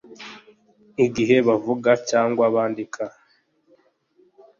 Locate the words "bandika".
2.53-3.03